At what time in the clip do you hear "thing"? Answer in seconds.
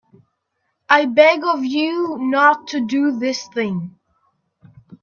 3.49-3.99